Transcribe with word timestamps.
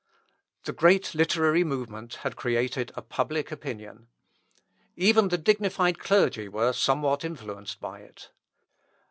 The 0.63 0.73
great 0.73 1.13
literary 1.13 1.63
movement 1.63 2.15
had 2.25 2.35
created 2.35 2.91
a 2.95 3.03
public 3.03 3.51
opinion. 3.51 4.07
Even 4.95 5.27
the 5.27 5.37
dignified 5.37 5.99
clergy 5.99 6.47
were 6.49 6.73
somewhat 6.73 7.23
influenced 7.23 7.79
by 7.79 7.99
it. 7.99 8.31